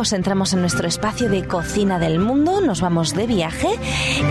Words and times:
entramos 0.00 0.54
en 0.54 0.62
nuestro 0.62 0.88
espacio 0.88 1.28
de 1.28 1.46
cocina 1.46 1.98
del 1.98 2.18
mundo, 2.18 2.62
nos 2.62 2.80
vamos 2.80 3.14
de 3.14 3.26
viaje 3.26 3.68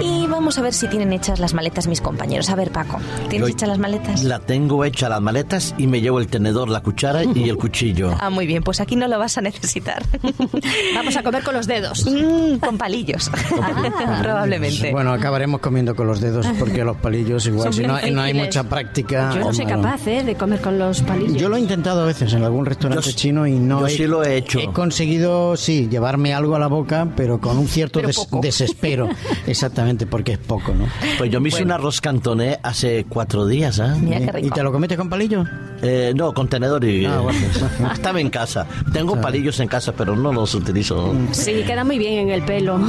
y 0.02 0.19
vamos 0.36 0.58
a 0.58 0.62
ver 0.62 0.74
si 0.74 0.88
tienen 0.88 1.14
hechas 1.14 1.40
las 1.40 1.54
maletas 1.54 1.88
mis 1.88 2.02
compañeros. 2.02 2.50
A 2.50 2.56
ver, 2.56 2.72
Paco, 2.72 2.98
¿tienes 3.30 3.50
hechas 3.50 3.70
las 3.70 3.80
maletas? 3.80 4.24
La 4.24 4.40
tengo 4.40 4.84
hecha 4.86 5.10
las 5.10 5.22
maletas 5.22 5.74
y 5.78 5.88
me 5.88 6.02
llevo 6.02 6.20
el 6.20 6.28
tenedor, 6.28 6.70
la 6.70 6.82
cuchara 6.82 7.24
y 7.24 7.50
el 7.50 7.58
cuchillo. 7.58 8.16
Ah, 8.22 8.30
muy 8.30 8.46
bien, 8.46 8.64
pues 8.64 8.82
aquí 8.82 8.96
no 8.98 9.08
lo 9.08 9.18
vas 9.18 9.38
a 9.38 9.42
necesitar. 9.42 10.04
Vamos 10.96 11.16
a 11.16 11.24
comer 11.24 11.42
con 11.44 11.54
los 11.54 11.68
dedos. 11.68 12.06
Mm, 12.06 12.58
con 12.58 12.78
palillos, 12.78 13.32
probablemente. 14.22 14.92
Bueno, 14.92 15.12
acabaremos 15.14 15.62
comiendo 15.62 15.96
con 15.96 16.08
los 16.08 16.20
dedos 16.22 16.46
porque 16.60 16.84
los 16.84 16.98
palillos 16.98 17.46
igual, 17.46 17.66
Son 17.66 17.74
si 17.74 17.82
no, 17.88 18.00
no 18.12 18.22
hay 18.22 18.34
mucha 18.34 18.64
práctica. 18.64 19.32
Yo 19.34 19.40
no 19.42 19.54
soy 19.54 19.66
capaz 19.66 20.06
¿eh? 20.08 20.24
de 20.24 20.36
comer 20.36 20.62
con 20.62 20.78
los 20.78 21.02
palillos. 21.02 21.34
Yo 21.42 21.50
lo 21.50 21.56
he 21.56 21.60
intentado 21.60 22.02
a 22.02 22.06
veces 22.06 22.34
en 22.34 22.44
algún 22.44 22.66
restaurante 22.66 23.06
Yo 23.10 23.12
chino 23.16 23.48
y 23.48 23.54
no 23.54 23.82
yo 23.82 23.88
he, 23.88 23.90
sí 23.92 24.06
lo 24.08 24.24
he 24.24 24.38
hecho. 24.38 24.60
He 24.60 24.72
conseguido, 24.72 25.56
sí, 25.58 25.88
llevarme 25.90 26.34
algo 26.34 26.56
a 26.56 26.60
la 26.60 26.68
boca, 26.68 27.08
pero 27.16 27.40
con 27.40 27.58
un 27.58 27.68
cierto 27.68 28.00
Pero 28.00 28.08
des- 28.08 28.18
poco. 28.18 28.40
desespero. 28.42 29.10
Exactamente, 29.48 30.06
porque 30.20 30.34
es 30.34 30.38
poco, 30.38 30.74
¿no? 30.74 30.86
Pues 31.18 31.32
yo 31.32 31.40
me 31.40 31.48
hice 31.48 31.64
un 31.64 31.72
arroz 31.72 32.02
cantoné 32.02 32.60
hace 32.62 33.06
cuatro 33.08 33.46
días, 33.46 33.80
¿eh? 33.80 33.88
Mira 34.02 34.34
qué 34.34 34.42
¿Y 34.42 34.50
te 34.50 34.62
lo 34.64 34.74
comete 34.74 34.98
con 34.98 35.10
palillo? 35.10 35.46
Eh, 35.82 36.12
no, 36.14 36.34
con 36.34 36.50
tenedor 36.50 36.84
y... 36.84 37.06
Ah, 37.06 37.22
bueno. 37.22 37.40
Estaba 37.94 38.20
en 38.20 38.30
casa. 38.30 38.68
Tengo 38.92 39.22
palillos 39.22 39.62
en 39.62 39.70
casa, 39.70 39.94
pero 39.94 40.18
no 40.18 40.34
los 40.34 40.54
utilizo. 40.56 41.16
Sí, 41.32 41.64
queda 41.66 41.86
muy 41.86 41.98
bien 41.98 42.28
en 42.28 42.32
el 42.32 42.44
pelo. 42.44 42.82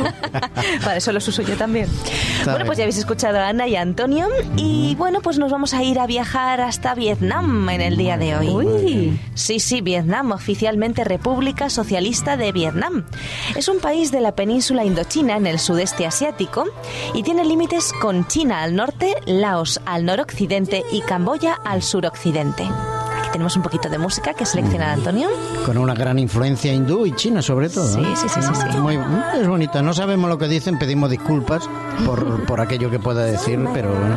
Para 0.84 0.98
eso 0.98 1.10
los 1.10 1.26
uso 1.26 1.42
yo 1.42 1.56
también. 1.56 1.88
Está 2.38 2.52
bueno, 2.52 2.64
pues 2.64 2.78
ya 2.78 2.84
habéis 2.84 2.98
escuchado 2.98 3.40
a 3.40 3.48
Ana 3.48 3.66
y 3.66 3.74
a 3.74 3.80
Antonio. 3.80 4.28
Y 4.56 4.94
bueno, 4.94 5.20
pues 5.20 5.40
nos 5.40 5.50
vamos 5.50 5.74
a 5.74 5.82
ir 5.82 5.98
a 5.98 6.06
viajar 6.06 6.60
hasta 6.60 6.94
Vietnam 6.94 7.68
en 7.70 7.80
el 7.80 7.96
día 7.96 8.16
de 8.18 8.36
hoy. 8.36 8.48
Uy. 8.50 9.20
Sí, 9.34 9.58
sí, 9.58 9.80
Vietnam, 9.80 10.30
oficialmente 10.30 11.02
República 11.02 11.70
Socialista 11.70 12.36
de 12.36 12.52
Vietnam. 12.52 13.04
Es 13.56 13.66
un 13.66 13.80
país 13.80 14.12
de 14.12 14.20
la 14.20 14.36
península 14.36 14.84
Indochina 14.84 15.36
en 15.36 15.48
el 15.48 15.58
sudeste 15.58 16.06
asiático 16.06 16.51
y 17.14 17.22
tiene 17.22 17.44
límites 17.44 17.92
con 18.00 18.26
China 18.26 18.62
al 18.62 18.76
norte, 18.76 19.14
Laos 19.26 19.80
al 19.86 20.04
noroccidente 20.04 20.82
y 20.92 21.00
Camboya 21.00 21.54
al 21.64 21.82
suroccidente. 21.82 22.64
Aquí 22.64 23.30
tenemos 23.32 23.56
un 23.56 23.62
poquito 23.62 23.88
de 23.88 23.98
música 23.98 24.34
que 24.34 24.44
ha 24.44 24.46
seleccionado 24.46 24.92
Antonio. 24.92 25.28
Con 25.64 25.78
una 25.78 25.94
gran 25.94 26.18
influencia 26.18 26.72
hindú 26.72 27.06
y 27.06 27.12
china, 27.12 27.40
sobre 27.40 27.68
todo. 27.68 27.86
Sí, 27.86 28.00
¿eh? 28.00 28.16
sí, 28.16 28.28
sí, 28.28 28.40
sí, 28.42 28.52
sí. 28.54 28.78
Muy, 28.78 28.98
es 29.40 29.48
bonita. 29.48 29.82
No 29.82 29.94
sabemos 29.94 30.28
lo 30.28 30.38
que 30.38 30.48
dicen, 30.48 30.78
pedimos 30.78 31.10
disculpas 31.10 31.68
por, 32.04 32.44
por 32.44 32.60
aquello 32.60 32.90
que 32.90 32.98
pueda 32.98 33.24
decir, 33.24 33.58
pero 33.72 33.90
bueno. 33.90 34.16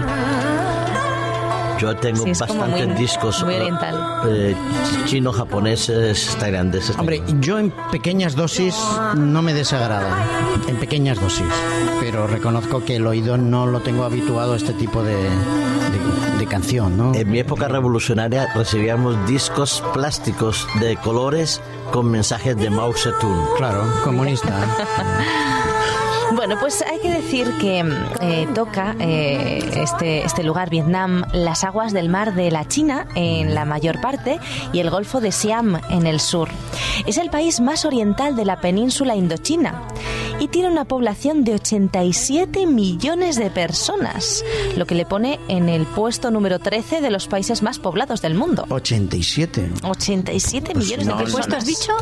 Yo 1.79 1.95
tengo 1.95 2.23
Sí, 2.23 2.31
bastantes 2.39 2.87
muy- 2.87 2.95
discos 2.97 3.43
muy 3.43 3.53
eh, 3.53 3.61
oriental. 3.61 4.21
eh, 4.29 4.55
chinos, 5.05 5.35
japoneses, 5.35 6.35
tailandeses. 6.39 6.97
Hombre, 6.97 7.21
yo 7.41 7.59
en 7.59 7.71
pequeñas 7.91 8.35
dosis 8.35 8.75
no 9.15 9.41
me 9.41 9.53
desagrada, 9.53 10.09
en 10.67 10.77
pequeñas 10.77 11.19
dosis, 11.19 11.45
pero 11.99 12.27
reconozco 12.27 12.83
que 12.85 12.95
el 12.95 13.05
oído 13.07 13.37
no 13.37 13.65
lo 13.67 13.81
tengo 13.81 14.03
habituado 14.05 14.53
a 14.53 14.57
este 14.57 14.73
tipo 14.73 15.03
de, 15.03 15.15
de- 15.15 16.37
de 16.39 16.45
canción, 16.47 16.97
¿no? 16.97 17.13
En 17.13 17.29
mi 17.29 17.39
época 17.39 17.67
revolucionaria 17.67 18.47
recibíamos 18.55 19.15
discos 19.27 19.83
plásticos 19.93 20.67
de 20.79 20.97
colores 20.97 21.61
con 21.91 22.09
mensajes 22.11 22.57
de 22.57 22.69
Mao 22.69 22.93
Zedong. 22.93 23.47
Claro, 23.57 23.83
comunista. 24.03 24.53
Bueno, 26.33 26.57
pues 26.59 26.81
hay 26.81 26.99
que 26.99 27.09
decir 27.09 27.47
que 27.59 27.83
eh, 28.21 28.47
toca 28.53 28.95
eh, 28.99 29.59
este, 29.75 30.25
este 30.25 30.43
lugar, 30.43 30.69
Vietnam, 30.69 31.23
las 31.33 31.63
aguas 31.63 31.93
del 31.93 32.09
mar 32.09 32.33
de 32.33 32.49
la 32.51 32.67
China 32.67 33.07
en 33.15 33.53
la 33.53 33.63
mayor 33.65 34.01
parte 34.01 34.39
y 34.73 34.79
el 34.79 34.89
Golfo 34.89 35.21
de 35.21 35.31
Siam 35.31 35.79
en 35.89 36.07
el 36.07 36.19
sur. 36.19 36.49
Es 37.05 37.17
el 37.17 37.29
país 37.29 37.59
más 37.59 37.85
oriental 37.85 38.35
de 38.35 38.45
la 38.45 38.59
península 38.59 39.15
indochina 39.15 39.81
y 40.39 40.47
tiene 40.47 40.69
una 40.69 40.85
población 40.85 41.43
de 41.43 41.53
87 41.55 42.65
millones 42.67 43.37
de 43.37 43.49
personas, 43.49 44.43
lo 44.75 44.85
que 44.85 44.95
le 44.95 45.05
pone 45.05 45.39
en 45.47 45.69
el 45.69 45.85
puesto 45.85 46.31
número 46.31 46.59
13 46.59 47.01
de 47.01 47.09
los 47.11 47.27
países 47.27 47.61
más 47.61 47.79
poblados 47.79 48.21
del 48.21 48.35
mundo. 48.35 48.65
87. 48.69 49.71
87 49.83 50.75
millones 50.75 51.07
no, 51.07 51.13
de 51.17 51.25
¿qué 51.25 51.31
personas. 51.31 51.47
puesto 51.47 51.55
has 51.57 51.65
dicho? 51.65 51.93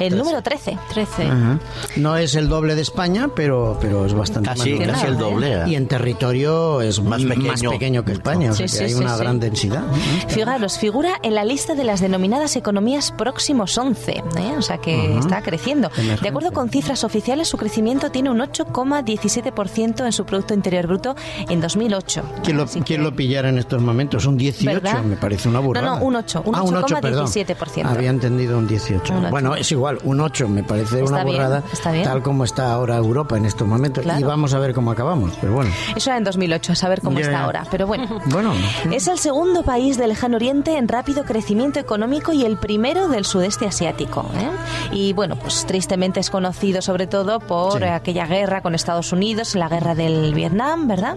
El 0.00 0.16
número 0.18 0.42
13. 0.42 0.78
13. 0.92 1.22
Ajá. 1.24 1.58
No 1.96 2.16
es 2.16 2.34
el 2.34 2.48
doble 2.48 2.74
de 2.74 2.82
España, 2.82 3.28
pero, 3.34 3.78
pero 3.80 4.06
es 4.06 4.14
bastante 4.14 4.50
Casi, 4.50 4.74
más 4.74 4.88
casi 4.88 5.06
el 5.06 5.18
doble. 5.18 5.52
¿eh? 5.54 5.64
Y 5.68 5.74
en 5.76 5.88
territorio 5.88 6.80
es 6.82 7.00
Más 7.00 7.22
más 7.22 7.36
pequeño. 7.36 7.70
pequeño, 7.70 8.04
que 8.04 8.12
España, 8.12 8.50
o 8.50 8.54
sea 8.54 8.68
Sí, 8.68 8.72
que 8.72 8.78
sí, 8.78 8.84
hay 8.84 8.90
sí, 8.90 8.96
una 8.96 9.14
sí. 9.16 9.20
gran 9.22 9.40
densidad. 9.40 9.82
Fijaros, 10.28 10.78
figura 10.78 11.14
en 11.22 11.34
la 11.34 11.44
lista 11.44 11.74
de 11.74 11.84
las 11.84 12.00
denominadas 12.00 12.56
economías 12.56 13.12
próximos 13.12 13.76
11, 13.78 14.12
¿eh? 14.12 14.22
o 14.58 14.62
sea 14.62 14.78
que 14.78 15.16
está 15.18 15.42
creciendo. 15.42 15.90
De 16.22 16.28
acuerdo 16.28 16.52
con 16.52 16.68
cifras 16.68 17.04
oficiales, 17.04 17.48
su 17.48 17.56
crecimiento 17.62 18.10
tiene 18.10 18.28
un 18.30 18.40
8,17% 18.40 20.04
en 20.04 20.12
su 20.12 20.24
Producto 20.24 20.52
Interior 20.54 20.86
Bruto 20.88 21.14
en 21.48 21.60
2008. 21.60 22.22
¿Quién 22.42 22.56
lo, 22.56 22.64
Así 22.64 22.80
que- 22.80 22.84
quién 22.86 23.02
lo 23.04 23.14
pillara 23.14 23.48
en 23.48 23.58
estos 23.58 23.80
momentos? 23.80 24.26
Un 24.26 24.36
18, 24.36 24.80
¿Verdad? 24.80 25.02
me 25.04 25.16
parece 25.16 25.48
una 25.48 25.60
burrada. 25.60 25.86
No, 25.86 25.98
no, 26.00 26.04
un 26.06 26.16
8, 26.16 26.42
un 26.44 26.54
Ah, 26.56 26.62
un 26.62 26.74
8, 26.76 26.96
perdón. 27.00 27.26
8,17%. 27.26 27.88
Había 27.88 28.10
entendido 28.10 28.58
un 28.58 28.66
18. 28.66 29.12
Un 29.12 29.20
8. 29.20 29.30
Bueno, 29.30 29.54
es 29.54 29.70
igual, 29.72 29.98
un 30.04 30.20
8 30.20 30.48
me 30.48 30.64
parece 30.64 31.00
Está 31.00 31.12
una 31.14 31.24
bien, 31.24 31.36
burrada, 31.36 31.62
está 31.72 31.92
bien. 31.92 32.04
tal 32.04 32.22
como 32.22 32.44
está 32.44 32.72
ahora 32.72 32.96
Europa 32.96 33.36
en 33.36 33.44
estos 33.44 33.66
momentos. 33.68 34.02
Claro. 34.02 34.20
Y 34.20 34.24
vamos 34.24 34.54
a 34.54 34.58
ver 34.58 34.74
cómo 34.74 34.90
acabamos, 34.90 35.32
pero 35.40 35.52
bueno. 35.54 35.70
Eso 35.94 36.10
era 36.10 36.16
en 36.18 36.24
2008, 36.24 36.72
a 36.72 36.74
saber 36.74 37.00
cómo 37.00 37.18
Ya, 37.18 37.26
está 37.26 37.44
ahora. 37.44 37.64
Pero 37.70 37.86
bueno. 37.86 38.02
Bueno, 38.32 38.52
Es 38.90 39.06
el 39.08 39.18
segundo 39.18 39.62
país 39.62 39.98
del 39.98 40.08
lejano 40.08 40.36
oriente 40.36 40.76
en 40.78 40.88
rápido 40.88 41.24
crecimiento 41.24 41.78
económico 41.78 42.32
y 42.32 42.44
el 42.44 42.56
primero 42.56 43.08
del 43.08 43.24
sudeste 43.24 43.66
asiático. 43.66 44.24
¿eh? 44.36 44.48
Y 44.92 45.12
bueno, 45.12 45.36
pues 45.36 45.64
tristemente 45.66 46.18
es 46.20 46.30
conocido 46.30 46.80
sobre 46.82 47.06
todo 47.06 47.38
por 47.52 47.78
Sí. 47.80 47.84
aquella 47.84 48.26
guerra 48.26 48.62
con 48.62 48.74
Estados 48.74 49.12
Unidos, 49.12 49.54
la 49.54 49.68
guerra 49.68 49.94
del 49.94 50.32
Vietnam, 50.34 50.88
¿verdad? 50.88 51.16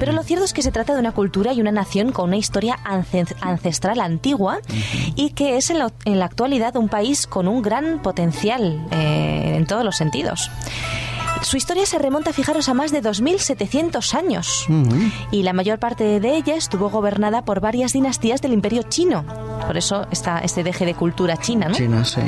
Pero 0.00 0.12
lo 0.12 0.22
cierto 0.24 0.44
es 0.44 0.52
que 0.52 0.62
se 0.62 0.72
trata 0.72 0.94
de 0.94 1.00
una 1.00 1.12
cultura 1.12 1.52
y 1.52 1.60
una 1.60 1.70
nación 1.72 2.10
con 2.12 2.26
una 2.26 2.36
historia 2.36 2.78
ance- 2.84 3.34
ancestral 3.40 4.00
antigua 4.00 4.58
y 5.14 5.30
que 5.30 5.56
es 5.56 5.70
en 5.70 5.78
la, 5.78 5.92
en 6.04 6.18
la 6.18 6.24
actualidad 6.24 6.74
un 6.76 6.88
país 6.88 7.26
con 7.26 7.46
un 7.46 7.62
gran 7.62 8.02
potencial 8.02 8.84
eh, 8.90 9.54
en 9.56 9.66
todos 9.66 9.84
los 9.84 9.96
sentidos. 9.96 10.50
Su 11.42 11.56
historia 11.58 11.84
se 11.86 11.98
remonta, 11.98 12.32
fijaros, 12.32 12.68
a 12.68 12.74
más 12.74 12.90
de 12.90 13.02
2.700 13.02 14.14
años 14.14 14.66
y 15.30 15.42
la 15.42 15.52
mayor 15.52 15.78
parte 15.78 16.18
de 16.18 16.34
ella 16.36 16.56
estuvo 16.56 16.88
gobernada 16.90 17.44
por 17.44 17.60
varias 17.60 17.92
dinastías 17.92 18.40
del 18.40 18.52
Imperio 18.54 18.82
Chino. 18.84 19.24
Por 19.66 19.76
eso 19.76 20.06
está 20.10 20.38
este 20.38 20.62
deje 20.62 20.86
de 20.86 20.94
cultura 20.94 21.36
china, 21.36 21.68
¿no? 21.68 21.74
China, 21.74 22.04
sí. 22.04 22.20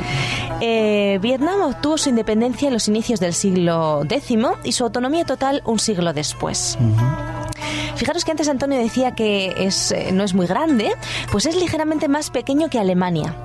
Eh, 0.61 1.19
Vietnam 1.21 1.61
obtuvo 1.61 1.97
su 1.97 2.09
independencia 2.09 2.67
en 2.67 2.73
los 2.73 2.87
inicios 2.87 3.19
del 3.19 3.33
siglo 3.33 4.03
X 4.09 4.37
y 4.63 4.71
su 4.71 4.83
autonomía 4.83 5.25
total 5.25 5.61
un 5.65 5.79
siglo 5.79 6.13
después. 6.13 6.77
Fijaros 7.95 8.23
que 8.23 8.31
antes 8.31 8.47
Antonio 8.47 8.79
decía 8.79 9.13
que 9.13 9.53
es, 9.57 9.91
eh, 9.91 10.11
no 10.13 10.23
es 10.23 10.33
muy 10.33 10.47
grande, 10.47 10.91
pues 11.31 11.45
es 11.45 11.55
ligeramente 11.55 12.07
más 12.07 12.29
pequeño 12.29 12.69
que 12.69 12.79
Alemania. 12.79 13.35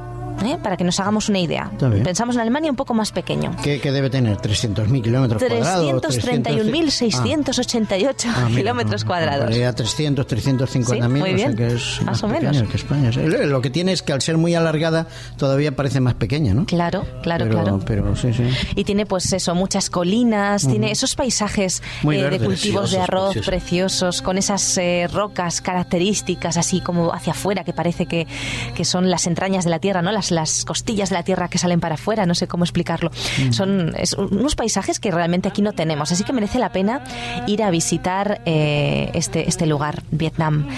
¿Eh? 0.44 0.58
Para 0.62 0.76
que 0.76 0.84
nos 0.84 0.98
hagamos 1.00 1.28
una 1.28 1.38
idea. 1.38 1.70
Pensamos 2.02 2.36
en 2.36 2.42
Alemania 2.42 2.70
un 2.70 2.76
poco 2.76 2.94
más 2.94 3.12
pequeño. 3.12 3.54
¿Qué, 3.62 3.80
qué 3.80 3.92
debe 3.92 4.10
tener? 4.10 4.36
¿300.000 4.38 5.02
kilómetros 5.02 5.42
cuadrados? 5.42 5.90
331.688 6.16 8.26
Ah, 8.34 8.46
mira, 8.48 8.56
kilómetros 8.60 9.04
cuadrados. 9.04 9.50
no, 9.50 9.56
ya 9.56 9.72
300, 9.72 10.26
350 10.26 11.06
Sí, 11.06 11.34
o 11.34 11.38
sea 11.38 11.54
que 11.54 11.66
es 11.74 12.02
Más 12.02 12.22
o 12.22 12.28
pequeña 12.28 12.52
menos. 12.52 12.68
que 12.70 12.76
España. 12.76 13.10
Lo 13.46 13.60
que 13.60 13.70
tiene 13.70 13.92
es 13.92 14.02
que 14.02 14.12
al 14.12 14.22
ser 14.22 14.36
muy 14.36 14.54
alargada 14.54 15.06
todavía 15.36 15.74
parece 15.76 16.00
más 16.00 16.14
pequeña, 16.14 16.54
¿no? 16.54 16.66
Claro, 16.66 17.04
claro, 17.22 17.44
pero, 17.46 17.60
claro. 17.62 17.80
Pero 17.84 18.16
sí, 18.16 18.32
sí. 18.32 18.44
Y 18.76 18.84
tiene 18.84 19.06
pues 19.06 19.32
eso, 19.32 19.54
muchas 19.54 19.90
colinas, 19.90 20.66
tiene 20.66 20.90
esos 20.90 21.14
paisajes 21.14 21.82
eh, 22.02 22.08
de 22.08 22.22
verdes, 22.22 22.42
cultivos 22.42 22.90
de 22.90 23.00
arroz 23.00 23.32
preciosos. 23.34 23.46
preciosos, 23.46 24.22
con 24.22 24.38
esas 24.38 24.78
eh, 24.78 25.08
rocas 25.12 25.60
características 25.60 26.56
así 26.56 26.80
como 26.80 27.12
hacia 27.12 27.32
afuera, 27.32 27.64
que 27.64 27.72
parece 27.72 28.06
que, 28.06 28.26
que 28.74 28.84
son 28.84 29.10
las 29.10 29.26
entrañas 29.26 29.64
de 29.64 29.70
la 29.70 29.78
tierra, 29.78 30.02
¿no? 30.02 30.12
Las, 30.12 30.23
las 30.30 30.64
costillas 30.64 31.10
de 31.10 31.16
la 31.16 31.22
tierra 31.22 31.48
que 31.48 31.58
salen 31.58 31.80
para 31.80 31.94
afuera, 31.94 32.26
no 32.26 32.34
sé 32.34 32.48
cómo 32.48 32.64
explicarlo. 32.64 33.10
Son 33.50 33.94
es 33.96 34.14
unos 34.14 34.54
paisajes 34.54 35.00
que 35.00 35.10
realmente 35.10 35.48
aquí 35.48 35.62
no 35.62 35.72
tenemos, 35.72 36.12
así 36.12 36.24
que 36.24 36.32
merece 36.32 36.58
la 36.58 36.70
pena 36.70 37.02
ir 37.46 37.62
a 37.62 37.70
visitar 37.70 38.40
eh, 38.44 39.10
este, 39.14 39.48
este 39.48 39.66
lugar, 39.66 40.02
Vietnam. 40.10 40.68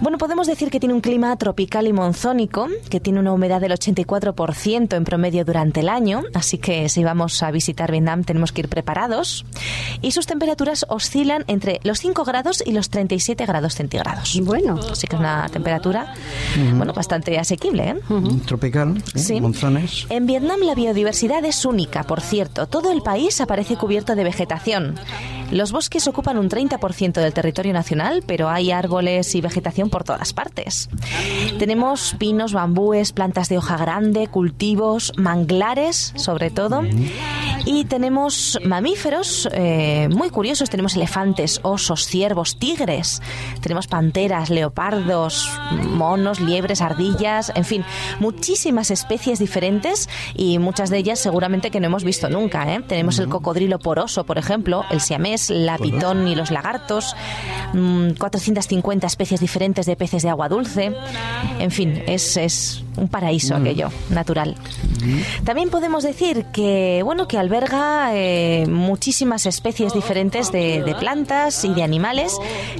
Bueno, 0.00 0.16
podemos 0.16 0.46
decir 0.46 0.70
que 0.70 0.80
tiene 0.80 0.94
un 0.94 1.02
clima 1.02 1.36
tropical 1.36 1.86
y 1.86 1.92
monzónico, 1.92 2.68
que 2.88 3.00
tiene 3.00 3.20
una 3.20 3.32
humedad 3.32 3.60
del 3.60 3.72
84% 3.72 4.96
en 4.96 5.04
promedio 5.04 5.44
durante 5.44 5.80
el 5.80 5.90
año, 5.90 6.22
así 6.32 6.56
que 6.56 6.88
si 6.88 7.04
vamos 7.04 7.42
a 7.42 7.50
visitar 7.50 7.90
Vietnam 7.92 8.24
tenemos 8.24 8.50
que 8.52 8.62
ir 8.62 8.68
preparados. 8.68 9.44
Y 10.00 10.12
sus 10.12 10.26
temperaturas 10.26 10.86
oscilan 10.88 11.44
entre 11.48 11.80
los 11.84 11.98
5 11.98 12.24
grados 12.24 12.62
y 12.64 12.72
los 12.72 12.88
37 12.88 13.44
grados 13.44 13.74
centígrados. 13.74 14.40
Bueno. 14.42 14.80
Así 14.90 15.06
que 15.06 15.16
es 15.16 15.20
una 15.20 15.48
temperatura, 15.50 16.14
bueno, 16.76 16.94
bastante 16.94 17.38
asequible, 17.38 17.90
¿eh? 17.90 17.96
Tropical, 18.46 18.96
¿eh? 18.96 19.18
Sí. 19.18 19.40
monzones. 19.40 20.06
En 20.08 20.26
Vietnam 20.26 20.60
la 20.62 20.74
biodiversidad 20.74 21.44
es 21.44 21.64
única, 21.66 22.04
por 22.04 22.22
cierto. 22.22 22.66
Todo 22.66 22.90
el 22.90 23.02
país 23.02 23.40
aparece 23.40 23.76
cubierto 23.76 24.14
de 24.14 24.24
vegetación. 24.24 24.98
Los 25.50 25.72
bosques 25.72 26.06
ocupan 26.06 26.38
un 26.38 26.48
30% 26.48 27.12
del 27.12 27.32
territorio 27.32 27.72
nacional, 27.72 28.22
pero 28.26 28.48
hay 28.48 28.70
árboles 28.70 29.34
y 29.34 29.40
vegetación 29.40 29.90
por 29.90 30.04
todas 30.04 30.32
partes. 30.32 30.88
Tenemos 31.58 32.14
pinos, 32.18 32.52
bambúes, 32.52 33.12
plantas 33.12 33.48
de 33.48 33.58
hoja 33.58 33.76
grande, 33.76 34.28
cultivos, 34.28 35.12
manglares, 35.16 36.12
sobre 36.16 36.50
todo. 36.50 36.82
Y 37.64 37.84
tenemos 37.84 38.58
mamíferos 38.64 39.48
eh, 39.52 40.08
muy 40.10 40.30
curiosos. 40.30 40.70
Tenemos 40.70 40.96
elefantes, 40.96 41.60
osos, 41.62 42.06
ciervos, 42.06 42.58
tigres. 42.58 43.20
Tenemos 43.60 43.86
panteras, 43.86 44.50
leopardos, 44.50 45.50
monos, 45.92 46.40
liebres, 46.40 46.80
ardillas, 46.80 47.52
en 47.54 47.64
fin, 47.64 47.84
muchísimas 48.18 48.90
especies 48.90 49.38
diferentes 49.38 50.08
y 50.34 50.58
muchas 50.58 50.90
de 50.90 50.98
ellas 50.98 51.18
seguramente 51.18 51.70
que 51.70 51.80
no 51.80 51.86
hemos 51.86 52.04
visto 52.04 52.28
nunca. 52.28 52.72
¿eh? 52.74 52.82
Tenemos 52.86 53.18
el 53.18 53.28
cocodrilo 53.28 53.78
poroso, 53.78 54.24
por 54.24 54.38
ejemplo, 54.38 54.84
el 54.90 55.00
siamés, 55.00 55.50
la 55.50 55.78
pitón 55.78 56.26
y 56.28 56.34
los 56.34 56.50
lagartos, 56.50 57.14
450 57.72 59.06
especies 59.06 59.40
diferentes 59.40 59.86
de 59.86 59.96
peces 59.96 60.22
de 60.22 60.28
agua 60.30 60.48
dulce. 60.48 60.92
En 61.58 61.70
fin, 61.70 62.02
es, 62.06 62.36
es 62.36 62.82
un 62.96 63.08
paraíso 63.08 63.54
aquello, 63.56 63.88
natural. 64.10 64.56
También 65.44 65.70
podemos 65.70 66.02
decir 66.04 66.46
que, 66.52 67.02
bueno, 67.04 67.26
que 67.28 67.38
alberga 67.38 68.10
eh, 68.14 68.66
muchísimas 68.68 69.46
especies 69.46 69.92
diferentes 69.94 70.52
de, 70.52 70.82
de 70.82 70.94
plantas 70.94 71.64
y 71.64 71.72
de 71.74 71.82
animales, 71.82 72.36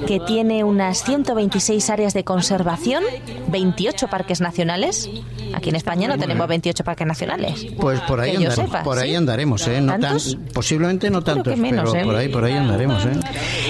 que 0.07 0.19
tiene 0.19 0.63
unas 0.63 1.03
126 1.03 1.89
áreas 1.89 2.13
de 2.13 2.23
conservación, 2.23 3.03
28 3.47 4.07
parques 4.07 4.41
nacionales. 4.41 5.09
Aquí 5.53 5.69
en 5.69 5.75
España 5.75 6.07
no 6.07 6.17
tenemos 6.17 6.47
28 6.47 6.83
parques 6.83 7.05
nacionales. 7.07 7.65
Pues 7.77 7.99
por 8.01 8.19
ahí, 8.19 8.37
sepa, 8.51 8.83
por 8.83 8.97
andaremos, 9.15 9.67
¿eh? 9.67 9.81
No 9.81 9.99
tan- 9.99 10.17
posiblemente 10.53 11.09
no 11.09 11.21
tantos, 11.23 11.57
menos, 11.57 11.89
pero 11.91 12.01
¿eh? 12.01 12.05
por 12.05 12.15
ahí, 12.15 12.29
por 12.29 12.43
ahí 12.43 12.53
andaremos, 12.53 13.05
¿eh? 13.05 13.11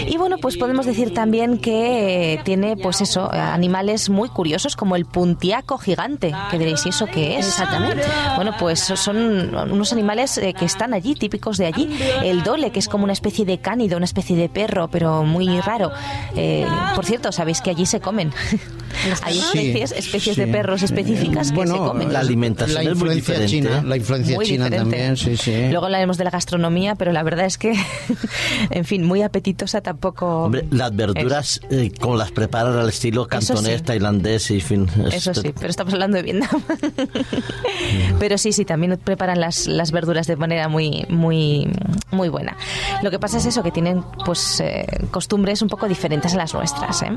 Y 0.07 0.17
bueno, 0.17 0.37
pues 0.37 0.57
podemos 0.57 0.85
decir 0.85 1.10
también 1.13 1.57
que 1.57 2.33
eh, 2.33 2.41
tiene, 2.43 2.77
pues 2.77 3.01
eso, 3.01 3.29
animales 3.31 4.09
muy 4.09 4.29
curiosos 4.29 4.75
como 4.75 4.95
el 4.95 5.05
puntiaco 5.05 5.77
gigante. 5.77 6.33
Que 6.49 6.57
diréis, 6.57 6.85
¿y 6.85 6.89
eso 6.89 7.05
qué 7.05 7.37
es? 7.37 7.47
Exactamente. 7.47 8.03
Bueno, 8.35 8.53
pues 8.59 8.79
son 8.79 9.55
unos 9.55 9.93
animales 9.93 10.37
eh, 10.37 10.53
que 10.53 10.65
están 10.65 10.93
allí, 10.93 11.15
típicos 11.15 11.57
de 11.57 11.67
allí. 11.67 11.89
El 12.23 12.43
dole, 12.43 12.71
que 12.71 12.79
es 12.79 12.87
como 12.87 13.03
una 13.03 13.13
especie 13.13 13.45
de 13.45 13.59
cánido, 13.59 13.97
una 13.97 14.05
especie 14.05 14.35
de 14.35 14.49
perro, 14.49 14.87
pero 14.89 15.23
muy 15.23 15.59
raro. 15.61 15.91
Eh, 16.35 16.67
por 16.95 17.05
cierto, 17.05 17.31
sabéis 17.31 17.61
que 17.61 17.69
allí 17.69 17.85
se 17.85 17.99
comen. 17.99 18.31
Hay 19.23 19.33
Sí, 19.35 19.39
especies, 19.39 19.91
especies 19.91 20.35
sí. 20.35 20.41
de 20.41 20.47
perros 20.47 20.83
específicas 20.83 21.49
que 21.49 21.55
Bueno, 21.55 21.73
se 21.73 21.79
comen. 21.79 22.13
La 22.13 22.19
alimentación 22.19 22.83
la 22.83 22.91
es 22.91 22.97
muy 22.97 23.09
influencia 23.15 23.39
diferente. 23.45 23.69
china, 23.69 23.83
la 23.87 23.97
influencia 23.97 24.35
Muy 24.35 24.45
china 24.45 24.65
diferente. 24.65 24.91
también, 24.97 25.17
sí, 25.17 25.37
sí. 25.37 25.69
Luego 25.69 25.85
hablaremos 25.85 26.17
de 26.17 26.23
la 26.23 26.29
gastronomía, 26.29 26.95
pero 26.95 27.11
la 27.11 27.23
verdad 27.23 27.45
es 27.45 27.57
que, 27.57 27.73
en 28.69 28.85
fin, 28.85 29.03
muy 29.05 29.21
apetitosa 29.21 29.81
tampoco. 29.81 30.43
Hombre, 30.45 30.65
las 30.71 30.95
verduras, 30.95 31.61
eh, 31.69 31.91
como 31.99 32.15
las 32.15 32.31
preparan 32.31 32.77
al 32.77 32.89
estilo 32.89 33.27
cantonés, 33.27 33.77
sí. 33.79 33.83
tailandés 33.83 34.51
y 34.51 34.61
fin. 34.61 34.87
es- 35.07 35.13
Eso 35.27 35.33
sí, 35.33 35.53
pero 35.57 35.69
estamos 35.69 35.93
hablando 35.93 36.17
de 36.17 36.23
Vietnam. 36.23 36.49
pero 38.19 38.37
sí, 38.37 38.51
sí, 38.51 38.65
también 38.65 38.99
preparan 39.03 39.39
las, 39.39 39.67
las 39.67 39.91
verduras 39.91 40.27
de 40.27 40.35
manera 40.35 40.67
muy, 40.67 41.05
muy, 41.09 41.67
muy 42.11 42.29
buena. 42.29 42.55
Lo 43.03 43.11
que 43.11 43.19
pasa 43.19 43.37
es 43.37 43.45
eso, 43.45 43.63
que 43.63 43.71
tienen 43.71 44.03
pues 44.25 44.59
eh, 44.59 44.85
costumbres 45.11 45.61
un 45.61 45.69
poco 45.69 45.87
diferentes 45.87 46.33
a 46.33 46.37
las 46.37 46.53
nuestras. 46.53 47.01
¿eh? 47.03 47.11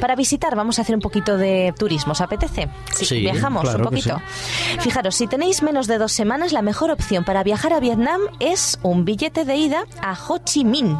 Para 0.00 0.16
visitar 0.16 0.54
vamos 0.56 0.78
a 0.78 0.82
hacer 0.82 0.94
un 0.94 1.00
poquito 1.00 1.17
de 1.26 1.74
turismo, 1.78 2.12
¿os 2.12 2.20
apetece? 2.20 2.68
Sí, 2.92 3.20
viajamos 3.20 3.62
claro 3.62 3.78
un 3.78 3.84
poquito. 3.84 4.20
Fijaros, 4.80 5.14
si 5.14 5.26
tenéis 5.26 5.62
menos 5.62 5.86
de 5.86 5.98
dos 5.98 6.12
semanas, 6.12 6.52
la 6.52 6.62
mejor 6.62 6.90
opción 6.90 7.24
para 7.24 7.42
viajar 7.42 7.72
a 7.72 7.80
Vietnam 7.80 8.20
es 8.40 8.78
un 8.82 9.04
billete 9.04 9.44
de 9.44 9.56
ida 9.56 9.84
a 10.02 10.16
Ho 10.28 10.38
Chi 10.38 10.64
Minh 10.64 10.96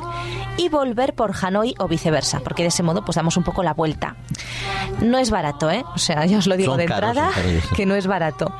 y 0.57 0.69
volver 0.69 1.15
por 1.15 1.33
Hanoi 1.41 1.75
o 1.79 1.89
viceversa, 1.89 2.41
porque 2.41 2.63
de 2.63 2.69
ese 2.69 2.83
modo 2.83 3.05
pues 3.05 3.17
damos 3.17 3.37
un 3.37 3.45
poco 3.45 3.63
la 3.63 3.75
vuelta. 3.75 4.17
No 5.01 5.19
es 5.19 5.31
barato, 5.31 5.71
¿eh? 5.71 5.85
O 5.95 5.99
sea, 5.99 6.27
ya 6.27 6.39
os 6.39 6.47
lo 6.47 6.57
digo 6.57 6.73
Son 6.73 6.79
de 6.79 6.87
caros, 6.87 7.17
entrada, 7.17 7.33
que 7.77 7.87
no 7.87 7.95
es 7.95 8.07
barato. 8.07 8.53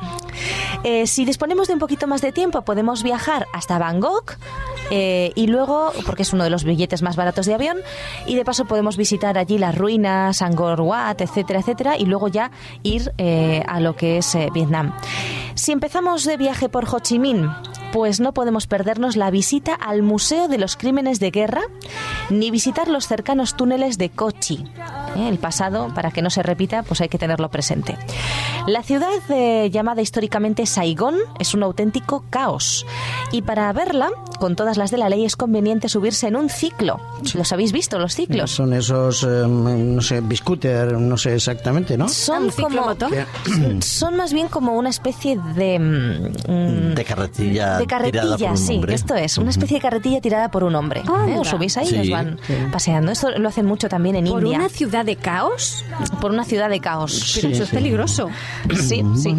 Eh, 0.83 1.07
si 1.07 1.25
disponemos 1.25 1.67
de 1.67 1.73
un 1.73 1.79
poquito 1.79 2.07
más 2.07 2.21
de 2.21 2.31
tiempo, 2.31 2.61
podemos 2.61 3.03
viajar 3.03 3.45
hasta 3.53 3.77
Bangkok 3.77 4.37
eh, 4.91 5.31
y 5.35 5.47
luego, 5.47 5.91
porque 6.05 6.23
es 6.23 6.33
uno 6.33 6.43
de 6.43 6.49
los 6.49 6.63
billetes 6.63 7.01
más 7.01 7.15
baratos 7.15 7.45
de 7.45 7.53
avión, 7.53 7.77
y 8.25 8.35
de 8.35 8.45
paso 8.45 8.65
podemos 8.65 8.97
visitar 8.97 9.37
allí 9.37 9.57
las 9.57 9.75
ruinas, 9.75 10.41
Angkor 10.41 10.81
Wat, 10.81 11.21
etcétera, 11.21 11.59
etcétera, 11.59 11.97
y 11.97 12.05
luego 12.05 12.27
ya 12.27 12.51
ir 12.83 13.11
eh, 13.17 13.63
a 13.67 13.79
lo 13.79 13.95
que 13.95 14.17
es 14.17 14.35
eh, 14.35 14.49
Vietnam. 14.53 14.93
Si 15.55 15.71
empezamos 15.71 16.23
de 16.25 16.37
viaje 16.37 16.69
por 16.69 16.85
Ho 16.93 16.99
Chi 16.99 17.19
Minh, 17.19 17.49
pues 17.91 18.19
no 18.19 18.33
podemos 18.33 18.67
perdernos 18.67 19.15
la 19.15 19.31
visita 19.31 19.73
al 19.73 20.03
Museo 20.03 20.47
de 20.47 20.57
los 20.57 20.75
Crímenes 20.75 21.19
de 21.19 21.31
Guerra, 21.31 21.61
ni 22.29 22.51
visitar 22.51 22.87
los 22.87 23.07
cercanos 23.07 23.55
túneles 23.55 23.97
de 23.97 24.09
Kochi. 24.09 24.65
¿Eh? 25.15 25.27
El 25.29 25.37
pasado, 25.39 25.91
para 25.93 26.11
que 26.11 26.21
no 26.21 26.29
se 26.29 26.43
repita, 26.43 26.83
pues 26.83 27.01
hay 27.01 27.09
que 27.09 27.17
tenerlo 27.17 27.49
presente. 27.49 27.97
La 28.67 28.83
ciudad 28.83 29.09
eh, 29.29 29.69
llamada 29.71 30.01
históricamente 30.01 30.65
Saigón 30.65 31.15
es 31.39 31.53
un 31.53 31.63
auténtico 31.63 32.23
caos. 32.29 32.85
Y 33.31 33.41
para 33.41 33.71
verla, 33.73 34.09
con 34.39 34.55
todas 34.55 34.77
las 34.77 34.91
de 34.91 34.97
la 34.97 35.09
ley, 35.09 35.25
es 35.25 35.35
conveniente 35.35 35.89
subirse 35.89 36.27
en 36.27 36.35
un 36.35 36.49
ciclo. 36.49 36.99
¿Los 37.33 37.51
habéis 37.51 37.71
visto, 37.71 37.97
los 37.99 38.13
ciclos? 38.15 38.51
Son 38.51 38.73
esos, 38.73 39.23
eh, 39.23 39.27
no 39.47 40.01
sé, 40.01 40.21
biscooter, 40.21 40.93
no 40.93 41.17
sé 41.17 41.35
exactamente, 41.35 41.97
¿no? 41.97 42.07
Son 42.09 42.43
¿Un 42.45 42.51
como... 42.51 42.89
Son 43.81 44.15
más 44.15 44.33
bien 44.33 44.47
como 44.47 44.73
una 44.73 44.89
especie 44.89 45.37
de... 45.55 45.79
mm, 45.79 46.95
De 46.95 47.05
carretilla. 47.05 47.77
de 47.77 47.85
tirada 47.85 47.85
por 47.85 47.87
carretilla, 47.87 48.51
un 48.51 48.57
sí, 48.57 48.75
hombre. 48.75 48.93
esto 48.95 49.15
es, 49.15 49.37
una 49.37 49.49
especie 49.49 49.77
de 49.77 49.81
carretilla 49.81 50.21
tirada 50.21 50.49
por 50.51 50.63
un 50.63 50.75
hombre. 50.75 51.01
¿eh? 51.01 51.37
Os 51.37 51.47
subís 51.47 51.77
ahí 51.77 51.89
y 51.91 51.99
os 51.99 52.05
Sí. 52.05 52.11
van 52.11 52.39
paseando. 52.71 53.11
Esto 53.11 53.29
lo 53.37 53.47
hacen 53.49 53.65
mucho 53.65 53.87
también 53.89 54.15
en 54.15 54.25
¿Por 54.25 54.41
India, 54.43 54.57
una 54.59 54.69
ciudad 54.69 54.98
de 55.03 55.15
caos? 55.15 55.83
por 56.21 56.31
una 56.31 56.43
ciudad 56.45 56.69
de 56.69 56.79
caos. 56.79 57.33
Pero 57.35 57.49
eso 57.49 57.63
es 57.63 57.69
peligroso. 57.69 58.29
Sí, 58.75 59.03
sí. 59.15 59.35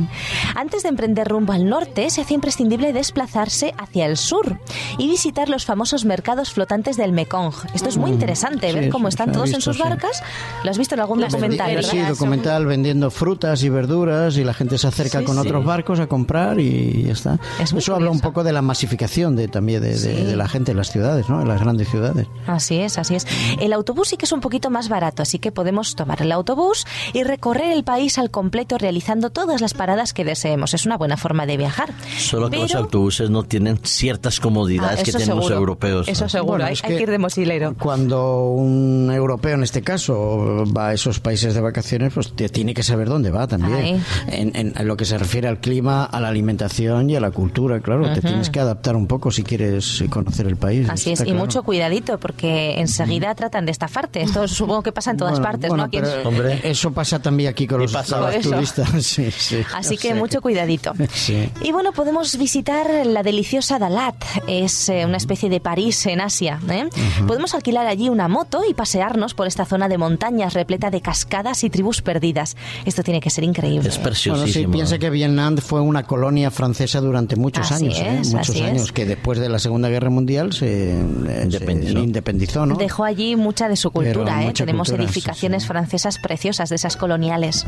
Antes 0.54 0.82
de 0.82 0.88
emprender 0.90 1.28
rumbo 1.28 1.52
al 1.52 1.66
norte, 1.68 2.08
se 2.10 2.20
hace 2.20 2.34
imprescindible 2.34 2.92
desplazarse 2.92 3.74
hacia 3.78 4.06
el 4.06 4.16
sur 4.16 4.58
y 4.98 5.08
visitar 5.08 5.48
los 5.48 5.64
famosos 5.64 6.04
mercados 6.04 6.52
flotantes 6.52 6.96
del 6.96 7.12
Mekong. 7.12 7.52
Esto 7.74 7.88
es 7.88 7.96
muy 7.96 8.10
interesante, 8.10 8.68
Sí, 8.70 8.74
ver 8.78 8.90
cómo 8.90 9.08
están 9.08 9.32
todos 9.32 9.48
en 9.50 9.56
visto, 9.56 9.72
sus 9.72 9.76
sí. 9.76 9.82
barcas. 9.82 10.22
¿Lo 10.64 10.70
has 10.70 10.78
visto 10.78 10.94
en 10.94 11.00
algún 11.00 11.20
documental? 11.20 11.82
Sí, 11.84 11.98
documental 12.00 12.66
vendiendo 12.66 13.10
frutas 13.10 13.62
y 13.62 13.68
verduras 13.68 14.36
y 14.36 14.44
la 14.44 14.54
gente 14.54 14.78
se 14.78 14.86
acerca 14.86 15.20
Sí, 15.20 15.24
con 15.24 15.36
sí. 15.36 15.40
otros 15.42 15.64
barcos 15.64 16.00
a 16.00 16.06
comprar 16.06 16.60
y 16.60 17.04
ya 17.04 17.12
está. 17.12 17.38
Es 17.60 17.72
Eso 17.72 17.94
habla 17.94 18.10
un 18.10 18.20
poco 18.20 18.44
de 18.44 18.52
la 18.52 18.62
masificación 18.62 19.36
de, 19.36 19.48
también 19.48 19.82
de, 19.82 19.90
de- 19.90 19.96
Sí. 19.98 20.08
de 20.24 20.36
la 20.36 20.48
gente 20.48 20.70
en 20.72 20.76
las 20.78 20.90
ciudades, 20.90 21.28
¿no? 21.28 21.40
En 21.42 21.48
las 21.48 21.60
grandes 21.60 21.88
ciudades. 21.88 22.26
Así 22.46 22.76
es, 22.78 22.98
así 22.98 23.14
es. 23.14 23.26
El 23.60 23.72
autobús 23.72 24.08
sí 24.08 24.16
que 24.16 24.24
es 24.24 24.32
un 24.32 24.40
poquito 24.40 24.70
más 24.70 24.88
barato, 24.88 25.22
así 25.22 25.38
que 25.38 25.49
podemos 25.52 25.94
tomar 25.94 26.22
el 26.22 26.32
autobús 26.32 26.86
y 27.12 27.22
recorrer 27.24 27.70
el 27.72 27.84
país 27.84 28.18
al 28.18 28.30
completo 28.30 28.78
realizando 28.78 29.30
todas 29.30 29.60
las 29.60 29.74
paradas 29.74 30.12
que 30.12 30.24
deseemos. 30.24 30.74
Es 30.74 30.86
una 30.86 30.96
buena 30.96 31.16
forma 31.16 31.46
de 31.46 31.56
viajar. 31.56 31.92
Solo 32.18 32.50
que 32.50 32.58
los 32.58 32.74
autobuses 32.74 33.30
no 33.30 33.42
tienen 33.42 33.78
ciertas 33.82 34.40
comodidades 34.40 35.00
Ah, 35.00 35.02
que 35.04 35.12
seguro. 35.12 35.54
europeos. 35.54 36.08
Eso 36.08 36.24
¿no? 36.24 36.28
seguro, 36.28 36.50
Bueno, 36.52 36.64
hay, 36.66 36.72
es 36.74 36.84
hay 36.84 36.96
que 36.96 37.02
ir 37.02 37.10
de 37.10 37.18
mochilero. 37.18 37.74
Cuando 37.78 38.48
un 38.50 39.10
europeo, 39.12 39.54
en 39.54 39.62
este 39.62 39.82
caso, 39.82 40.64
va 40.76 40.88
a 40.88 40.92
esos 40.94 41.20
países 41.20 41.54
de 41.54 41.60
vacaciones, 41.60 42.12
pues 42.12 42.32
te- 42.32 42.48
tiene 42.48 42.74
que 42.74 42.82
saber 42.82 43.08
dónde 43.08 43.30
va 43.30 43.46
también. 43.46 44.02
En, 44.28 44.54
en- 44.56 44.72
en 44.76 44.86
lo 44.88 44.96
que 44.96 45.04
se 45.04 45.18
refiere 45.18 45.48
al 45.48 45.58
clima, 45.60 46.04
a 46.04 46.20
la 46.20 46.28
alimentación 46.28 47.10
y 47.10 47.16
a 47.16 47.20
la 47.20 47.30
cultura, 47.30 47.80
claro. 47.80 48.12
Te 48.12 48.20
tienes 48.20 48.50
que 48.50 48.60
adaptar 48.60 48.96
un 48.96 49.06
poco 49.06 49.30
si 49.30 49.42
quieres 49.42 50.04
conocer 50.10 50.46
el 50.46 50.56
país. 50.56 50.88
Así 50.88 51.12
es, 51.12 51.20
y 51.20 51.24
claro. 51.24 51.38
mucho 51.40 51.62
cuidadito, 51.62 52.18
porque 52.18 52.80
enseguida 52.80 53.34
tratan 53.34 53.64
de 53.66 53.72
estafarte. 53.72 54.22
Esto 54.22 54.46
supongo 54.48 54.82
que 54.82 54.92
pasa 54.92 55.10
en 55.12 55.16
todas 55.16 55.39
Bueno, 55.40 55.52
partes, 55.52 55.68
bueno, 55.68 55.84
¿no? 55.84 55.90
Pero 55.90 56.28
Hombre. 56.28 56.60
Eso 56.62 56.92
pasa 56.92 57.18
también 57.20 57.50
aquí 57.50 57.66
con 57.66 57.80
los, 57.80 57.92
los 57.92 58.40
turistas. 58.42 58.88
Sí, 59.00 59.30
sí. 59.30 59.62
Así 59.74 59.96
que 59.96 60.14
mucho 60.14 60.40
cuidadito. 60.40 60.92
Sí. 61.12 61.50
Y 61.62 61.72
bueno, 61.72 61.92
podemos 61.92 62.36
visitar 62.38 63.04
la 63.04 63.22
deliciosa 63.22 63.78
Dalat. 63.78 64.14
Es 64.46 64.88
eh, 64.88 65.04
una 65.04 65.16
especie 65.16 65.48
de 65.50 65.60
París 65.60 66.06
en 66.06 66.20
Asia. 66.20 66.58
¿eh? 66.70 66.88
Podemos 67.26 67.54
alquilar 67.54 67.86
allí 67.86 68.08
una 68.08 68.28
moto 68.28 68.62
y 68.68 68.74
pasearnos 68.74 69.34
por 69.34 69.46
esta 69.46 69.64
zona 69.64 69.88
de 69.88 69.98
montañas 69.98 70.54
repleta 70.54 70.90
de 70.90 71.00
cascadas 71.00 71.64
y 71.64 71.70
tribus 71.70 72.00
perdidas. 72.02 72.56
Esto 72.84 73.02
tiene 73.02 73.20
que 73.20 73.30
ser 73.30 73.44
increíble. 73.44 73.88
Es 73.88 73.96
Bueno, 73.98 74.14
sí, 74.14 74.30
preciosísimo. 74.30 74.72
piensa 74.72 74.98
que 74.98 75.10
Vietnam 75.10 75.56
fue 75.58 75.80
una 75.80 76.04
colonia 76.04 76.50
francesa 76.50 77.00
durante 77.00 77.36
muchos 77.36 77.70
Así 77.70 77.84
años, 77.86 77.98
¿eh? 77.98 78.18
es, 78.20 78.32
muchos 78.32 78.50
así 78.50 78.62
años, 78.62 78.82
es. 78.84 78.92
que 78.92 79.04
después 79.06 79.38
de 79.38 79.48
la 79.48 79.58
Segunda 79.58 79.88
Guerra 79.88 80.10
Mundial 80.10 80.52
se, 80.52 80.92
eh, 80.92 81.04
se 81.26 81.42
Independizó. 81.44 81.98
independizó, 81.98 82.66
¿no? 82.66 82.76
Dejó 82.76 83.04
allí 83.04 83.36
mucha 83.36 83.68
de 83.68 83.76
su 83.76 83.90
cultura. 83.90 84.44
¿eh? 84.44 84.52
Tenemos 84.52 84.88
cultura, 84.88 85.04
edificaciones 85.04 85.29
sí, 85.34 85.48
sí. 85.60 85.66
francesas 85.66 86.18
preciosas 86.18 86.68
de 86.70 86.76
esas 86.76 86.96
coloniales. 86.96 87.66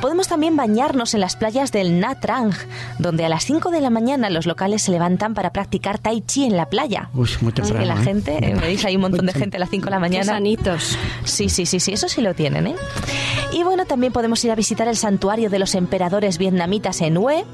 Podemos 0.00 0.28
también 0.28 0.56
bañarnos 0.56 1.14
en 1.14 1.20
las 1.20 1.36
playas 1.36 1.72
del 1.72 1.98
Nha 2.00 2.18
Trang, 2.20 2.52
donde 2.98 3.24
a 3.24 3.28
las 3.28 3.44
5 3.44 3.70
de 3.70 3.80
la 3.80 3.90
mañana 3.90 4.30
los 4.30 4.46
locales 4.46 4.82
se 4.82 4.90
levantan 4.90 5.34
para 5.34 5.52
practicar 5.52 5.98
tai 5.98 6.20
chi 6.22 6.44
en 6.44 6.56
la 6.56 6.66
playa. 6.66 7.10
Uy, 7.14 7.28
muy 7.40 7.52
Así 7.52 7.62
temprano. 7.72 7.80
que 7.80 7.86
la 7.86 8.00
¿eh? 8.00 8.04
gente, 8.04 8.38
eh, 8.50 8.54
veis 8.60 8.84
ahí 8.84 8.96
un 8.96 9.02
montón 9.02 9.26
de 9.26 9.32
gente 9.32 9.56
a 9.56 9.60
las 9.60 9.70
5 9.70 9.84
de 9.84 9.90
la 9.90 9.96
Qué 9.96 10.00
mañana. 10.00 10.24
sanitos. 10.24 10.96
Sí, 11.24 11.48
sí, 11.48 11.66
sí, 11.66 11.80
sí, 11.80 11.92
eso 11.92 12.08
sí 12.08 12.20
lo 12.20 12.34
tienen, 12.34 12.66
¿eh? 12.68 12.74
Y 13.52 13.64
bueno, 13.64 13.84
también 13.84 14.12
podemos 14.12 14.44
ir 14.44 14.50
a 14.52 14.54
visitar 14.54 14.86
el 14.86 14.96
santuario 14.96 15.50
de 15.50 15.58
los 15.58 15.74
emperadores 15.74 16.38
vietnamitas 16.38 17.00
en 17.00 17.16
Hue 17.18 17.44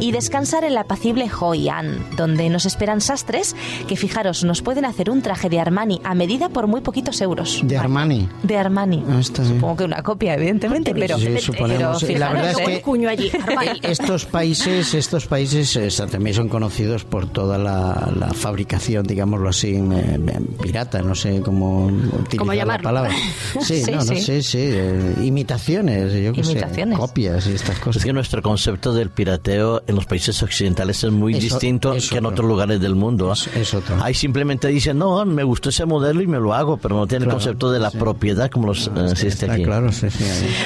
y 0.00 0.10
descansar 0.10 0.64
en 0.64 0.74
la 0.74 0.80
apacible 0.80 1.30
Hoi 1.40 1.68
An, 1.68 2.04
donde 2.16 2.48
nos 2.50 2.66
esperan 2.66 3.00
sastres 3.00 3.54
que, 3.86 3.96
fijaros, 3.96 4.42
nos 4.42 4.60
pueden 4.62 4.84
hacer 4.84 5.08
un 5.08 5.22
traje 5.22 5.48
de 5.48 5.60
Armani 5.60 6.00
a 6.02 6.14
medida 6.16 6.48
por 6.48 6.66
muy 6.66 6.80
poquitos 6.80 7.20
euros. 7.20 7.60
De 7.62 7.76
Armani. 7.76 8.28
De 8.42 8.56
Armani. 8.58 9.04
Ah, 9.08 9.20
está 9.20 9.42
bien. 9.42 9.54
Supongo 9.54 9.76
que 9.76 9.84
una 9.84 10.02
copia, 10.02 10.34
evidentemente, 10.34 10.92
pero, 10.94 11.16
Sí, 11.16 11.38
suponemos. 11.38 12.02
pero 12.04 12.18
la 12.18 12.32
verdad 12.32 12.50
es 12.50 12.56
que 12.58 12.74
¿eh? 12.76 12.82
cuño 12.82 13.08
allí. 13.08 13.30
Estos 13.82 14.24
países, 14.26 14.94
estos 14.94 15.26
países 15.26 15.76
eh, 15.76 15.88
también 16.10 16.34
son 16.34 16.48
conocidos 16.48 17.04
por 17.04 17.28
toda 17.30 17.56
la, 17.56 18.10
la 18.18 18.34
fabricación, 18.34 19.06
digámoslo 19.06 19.48
así, 19.48 19.76
eh, 19.76 20.18
pirata, 20.60 21.02
no 21.02 21.14
sé 21.14 21.40
cómo 21.40 21.86
utilizar 21.86 22.36
¿Cómo 22.38 22.52
la 22.52 22.78
palabra. 22.78 23.10
Sí, 23.60 23.82
Sí, 23.84 23.90
no, 23.92 23.98
no 23.98 24.02
sí. 24.02 24.20
sé, 24.20 24.42
sí, 24.42 24.58
eh, 24.60 25.14
imitaciones, 25.36 26.12
yo 26.14 26.32
qué 26.32 26.42
sé, 26.42 26.52
Imitaciones. 26.52 26.98
copias 26.98 27.46
y 27.46 27.52
estas 27.52 27.76
Es 27.76 27.80
cosas. 27.82 28.04
que 28.04 28.12
nuestro 28.12 28.42
concepto 28.42 28.92
del 28.94 29.10
pirateo 29.10 29.82
en 29.86 29.94
los 29.94 30.06
países 30.06 30.42
occidentales 30.42 31.04
es 31.04 31.12
muy 31.12 31.32
Eso- 31.34 31.42
distinto 31.42 31.92
es 31.94 32.08
que 32.08 32.18
en 32.18 32.24
otro. 32.26 32.36
otros 32.36 32.48
lugares 32.48 32.80
del 32.80 32.94
mundo. 32.94 33.32
Es- 33.32 33.48
es 33.54 33.74
otro. 33.74 33.96
Ahí 34.02 34.14
simplemente 34.14 34.68
dicen, 34.68 34.98
no, 34.98 35.24
me 35.24 35.44
gustó 35.44 35.68
ese 35.68 35.84
modelo 35.86 36.22
y 36.22 36.26
me 36.26 36.38
lo 36.38 36.54
hago, 36.54 36.78
pero 36.78 36.96
no 36.96 37.06
tiene 37.06 37.24
el 37.24 37.28
Claro, 37.28 37.38
concepto 37.38 37.70
de 37.70 37.78
la 37.80 37.90
sí. 37.90 37.98
propiedad 37.98 38.50
como 38.50 38.68
los, 38.68 38.88
eh, 38.88 38.90
existe 39.10 39.44
Está 39.46 39.52
aquí. 39.54 39.64
claro, 39.64 39.92
sí, 39.92 40.10
sí. 40.10 40.24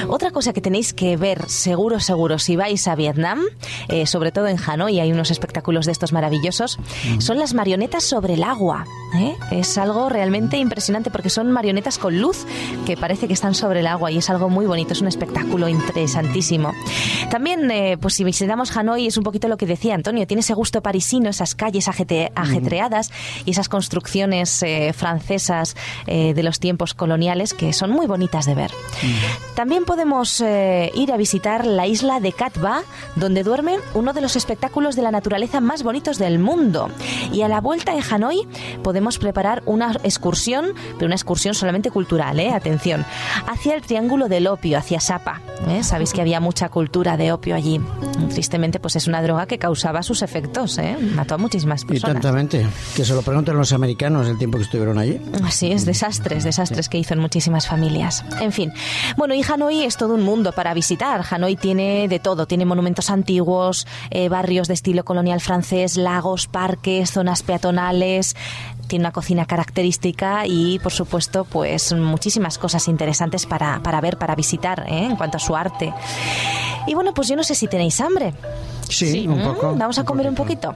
Otra 0.09 0.31
cosa 0.31 0.53
que 0.53 0.61
tenéis 0.61 0.93
que 0.93 1.17
ver, 1.17 1.49
seguro, 1.49 2.01
seguro, 2.01 2.39
si 2.39 2.57
vais 2.57 2.87
a 2.89 2.95
Vietnam, 2.95 3.41
eh, 3.89 4.07
sobre 4.07 4.31
todo 4.33 4.47
en 4.47 4.57
Hanoi, 4.65 5.01
hay 5.01 5.13
unos 5.13 5.31
espectáculos 5.31 5.87
de 5.87 5.93
estos 5.93 6.13
maravillosos, 6.13 6.79
son 7.19 7.39
las 7.39 7.55
marionetas 7.55 8.05
sobre 8.05 8.35
el 8.35 8.45
agua. 8.45 8.85
¿eh? 9.17 9.35
Es 9.51 9.77
algo 9.79 10.09
realmente 10.09 10.57
impresionante 10.57 11.11
porque 11.11 11.31
son 11.31 11.51
marionetas 11.51 11.99
con 11.99 12.21
luz 12.21 12.47
que 12.87 12.97
parece 12.97 13.27
que 13.27 13.33
están 13.35 13.55
sobre 13.55 13.81
el 13.81 13.87
agua 13.89 14.11
y 14.13 14.19
es 14.19 14.31
algo 14.31 14.49
muy 14.49 14.60
bonito, 14.67 14.93
es 14.93 15.01
un 15.01 15.09
espectáculo 15.09 15.69
interesantísimo. 15.69 16.73
También, 17.31 17.71
eh, 17.71 17.97
pues 18.01 18.15
si 18.15 18.25
visitamos 18.25 18.77
Hanoi, 18.77 19.07
es 19.07 19.17
un 19.17 19.25
poquito 19.25 19.49
lo 19.49 19.57
que 19.57 19.67
decía 19.67 19.95
Antonio, 19.95 20.27
tiene 20.27 20.41
ese 20.41 20.55
gusto 20.55 20.83
parisino, 20.83 21.31
esas 21.31 21.55
calles 21.55 21.89
ajete- 21.89 22.33
ajetreadas 22.35 23.11
y 23.45 23.53
esas 23.53 23.69
construcciones 23.69 24.63
eh, 24.63 24.93
francesas 24.93 25.77
eh, 26.07 26.35
de 26.35 26.43
los 26.43 26.61
tiempos 26.61 26.95
coloniales 26.95 27.55
que 27.55 27.73
son 27.73 27.91
muy 27.91 28.07
bonitas 28.07 28.47
de 28.47 28.55
ver. 28.55 28.71
También 29.55 29.85
podemos 29.85 30.41
eh, 30.41 30.91
ir 30.95 31.13
a 31.13 31.17
visitar 31.17 31.67
la 31.67 31.87
isla 31.87 32.21
de 32.21 32.33
Cat 32.33 32.59
Ba, 32.59 32.83
donde 33.17 33.43
duerme 33.43 33.77
uno 33.95 34.13
de 34.13 34.21
los 34.21 34.37
espectáculos 34.37 34.97
de 34.97 35.03
la 35.03 35.11
naturaleza 35.11 35.61
más 35.61 35.83
bonitos 35.83 36.19
del 36.19 36.39
mundo. 36.39 36.89
Y 37.33 37.43
a 37.43 37.49
la 37.49 37.61
vuelta 37.61 37.95
en 37.95 38.03
Hanoi 38.03 38.47
podemos 38.83 39.19
preparar 39.19 39.63
una 39.67 39.93
excursión, 40.03 40.75
pero 40.95 41.07
una 41.07 41.15
excursión 41.15 41.55
solamente 41.55 41.91
cultural, 41.91 42.41
¿eh? 42.41 42.51
atención, 42.51 43.05
hacia 43.47 43.75
el 43.75 43.83
Triángulo 43.83 44.29
del 44.29 44.47
Opio, 44.53 44.79
hacia 44.79 45.01
Sapa. 45.01 45.41
¿eh? 45.69 45.83
Sabéis 45.83 46.13
que 46.13 46.21
había 46.21 46.41
mucha 46.41 46.69
cultura 46.69 47.17
de 47.17 47.33
opio 47.33 47.55
allí. 47.55 47.81
Tristemente, 48.31 48.79
pues 48.81 48.97
es 48.97 49.07
una 49.07 49.23
droga 49.23 49.47
que 49.47 49.59
causaba 49.59 50.03
sus 50.03 50.23
efectos, 50.23 50.79
¿eh? 50.79 50.97
mató 51.15 51.35
a 51.35 51.39
muchísimas 51.39 51.83
Y 51.83 51.87
personas. 51.87 52.15
tantamente, 52.15 52.67
que 52.95 53.05
se 53.05 53.15
lo 53.15 53.23
pregunten 53.23 53.57
los 53.57 53.73
americanos 53.73 54.27
el 54.29 54.39
tiempo 54.39 54.59
que 54.59 54.65
estuvieron 54.65 54.99
allí. 54.99 55.21
Así 55.45 55.73
es, 55.73 55.85
desastres, 55.87 56.45
desastres 56.45 56.89
que 56.89 56.99
hizo 56.99 57.15
en 57.15 57.21
muchísimas 57.21 57.67
familias. 57.67 58.25
En 58.41 58.53
fin, 58.53 58.73
bueno, 59.17 59.35
y 59.35 59.43
Hanoi 59.43 59.85
es 59.85 59.97
todo 59.97 60.15
un 60.15 60.23
mundo 60.23 60.53
para 60.53 60.75
visitar. 60.75 61.25
Hanoi 61.31 61.57
tiene 61.57 62.09
de 62.09 62.19
todo, 62.19 62.47
tiene 62.47 62.65
monumentos 62.65 63.11
antiguos, 63.11 63.87
eh, 64.11 64.29
barrios 64.29 64.69
de 64.69 64.75
estilo 64.75 65.05
colonial 65.05 65.41
francés, 65.41 65.97
lagos, 65.97 66.47
parques, 66.47 67.11
zonas 67.11 67.43
peatonales, 67.43 68.37
tiene 68.91 69.05
una 69.05 69.13
cocina 69.13 69.47
característica 69.47 70.47
y, 70.47 70.81
por 70.81 70.93
supuesto, 70.93 71.45
pues 71.45 71.95
muchísimas 71.95 72.59
cosas 72.59 72.89
interesantes 72.89 73.47
para, 73.47 73.81
para 73.83 74.01
ver, 74.01 74.19
para 74.19 74.35
visitar, 74.35 74.85
¿eh? 74.89 75.05
en 75.05 75.17
cuanto 75.17 75.37
a 75.37 75.41
su 75.41 75.55
arte. 75.55 75.95
Y 76.89 76.95
bueno, 76.95 77.15
pues 77.15 77.29
yo 77.29 77.37
no 77.37 77.45
sé 77.45 77.55
si 77.55 77.69
tenéis 77.69 78.01
hambre. 78.01 78.35
Sí, 78.91 79.27
un 79.27 79.39
Mm, 79.41 79.45
poco. 79.45 79.75
Vamos 79.77 79.99
a 79.99 80.05
comer 80.05 80.29
un 80.29 80.35
poquito. 80.35 80.75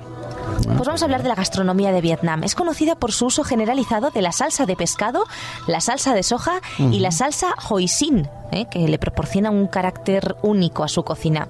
Pues 0.66 0.86
vamos 0.86 1.02
a 1.02 1.04
hablar 1.06 1.22
de 1.22 1.28
la 1.28 1.34
gastronomía 1.34 1.90
de 1.92 2.00
Vietnam. 2.00 2.44
Es 2.44 2.54
conocida 2.54 2.94
por 2.94 3.12
su 3.12 3.26
uso 3.26 3.44
generalizado 3.44 4.10
de 4.10 4.22
la 4.22 4.30
salsa 4.32 4.66
de 4.66 4.76
pescado, 4.76 5.24
la 5.66 5.80
salsa 5.80 6.14
de 6.14 6.22
soja 6.22 6.60
y 6.78 7.00
la 7.00 7.10
salsa 7.10 7.54
hoisin, 7.70 8.28
¿eh? 8.52 8.66
que 8.70 8.86
le 8.86 8.98
proporciona 8.98 9.50
un 9.50 9.66
carácter 9.66 10.36
único 10.42 10.84
a 10.84 10.88
su 10.88 11.02
cocina. 11.02 11.48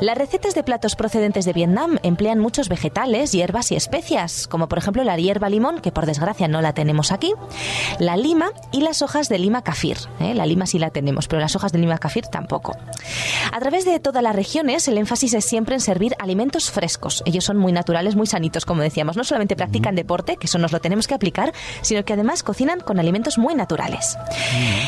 Las 0.00 0.18
recetas 0.18 0.54
de 0.54 0.64
platos 0.64 0.96
procedentes 0.96 1.44
de 1.44 1.52
Vietnam 1.52 1.98
emplean 2.02 2.40
muchos 2.40 2.68
vegetales, 2.68 3.32
hierbas 3.32 3.70
y 3.72 3.76
especias, 3.76 4.48
como 4.48 4.68
por 4.68 4.78
ejemplo 4.78 5.02
la 5.04 5.16
hierba 5.16 5.48
limón, 5.48 5.80
que 5.80 5.92
por 5.92 6.04
desgracia 6.04 6.46
no 6.48 6.60
la 6.60 6.72
tenemos 6.74 7.10
aquí, 7.10 7.32
la 8.00 8.16
lima 8.16 8.50
y 8.70 8.80
las 8.80 9.02
hojas 9.02 9.28
de 9.28 9.38
lima 9.38 9.62
kafir. 9.62 9.96
¿eh? 10.20 10.34
La 10.34 10.46
lima 10.46 10.66
sí 10.66 10.78
la 10.78 10.90
tenemos, 10.90 11.26
pero 11.28 11.40
las 11.40 11.56
hojas 11.56 11.72
de 11.72 11.78
lima 11.78 11.96
kafir 11.98 12.26
tampoco. 12.26 12.76
A 13.52 13.60
través 13.60 13.84
de 13.84 13.98
todas 14.00 14.22
las 14.22 14.34
regiones, 14.36 14.86
el 14.88 14.98
énfasis 14.98 15.34
es 15.34 15.44
siempre 15.44 15.74
en 15.74 15.80
servir 15.80 16.01
alimentos 16.18 16.70
frescos. 16.70 17.22
Ellos 17.26 17.44
son 17.44 17.56
muy 17.56 17.72
naturales, 17.72 18.16
muy 18.16 18.26
sanitos, 18.26 18.64
como 18.64 18.82
decíamos. 18.82 19.16
No 19.16 19.24
solamente 19.24 19.56
practican 19.56 19.94
deporte, 19.94 20.36
que 20.36 20.46
eso 20.46 20.58
nos 20.58 20.72
lo 20.72 20.80
tenemos 20.80 21.06
que 21.06 21.14
aplicar, 21.14 21.52
sino 21.82 22.04
que 22.04 22.12
además 22.12 22.42
cocinan 22.42 22.80
con 22.80 22.98
alimentos 22.98 23.38
muy 23.38 23.54
naturales. 23.54 24.16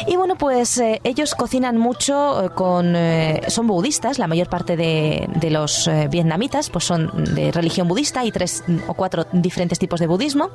Y 0.07 0.17
bueno, 0.17 0.37
pues 0.37 0.79
eh, 0.79 1.01
ellos 1.05 1.35
cocinan 1.35 1.77
mucho 1.77 2.45
eh, 2.45 2.51
con... 2.51 2.95
eh, 2.97 3.43
son 3.49 3.67
budistas, 3.67 4.19
la 4.19 4.27
mayor 4.27 4.49
parte 4.49 4.77
de, 4.77 5.29
de 5.37 5.51
los 5.51 5.87
eh, 5.89 6.09
vietnamitas 6.11 6.71
pues 6.71 6.85
son 6.85 7.11
de 7.35 7.53
religión 7.53 7.89
budista, 7.89 8.21
hay 8.21 8.33
tres 8.33 8.65
o 8.87 8.95
cuatro 8.95 9.27
diferentes 9.33 9.79
tipos 9.79 10.01
de 10.01 10.07
budismo. 10.07 10.51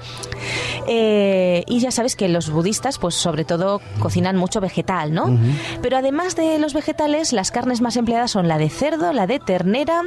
Y 0.88 1.80
ya 1.80 1.92
sabes 1.92 2.16
que 2.16 2.28
los 2.28 2.50
budistas, 2.50 2.98
pues 2.98 3.16
sobre 3.16 3.46
todo, 3.46 3.82
cocinan 4.00 4.36
mucho 4.36 4.60
vegetal, 4.60 5.14
¿no? 5.14 5.38
Pero 5.82 5.98
además 5.98 6.36
de 6.36 6.58
los 6.60 6.74
vegetales, 6.74 7.32
las 7.34 7.52
carnes 7.52 7.82
más 7.82 7.96
empleadas 7.96 8.32
son 8.32 8.48
la 8.48 8.58
de 8.58 8.70
cerdo, 8.70 9.14
la 9.14 9.28
de 9.28 9.40
ternera 9.40 10.02